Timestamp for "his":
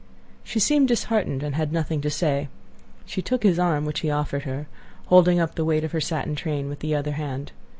3.43-3.59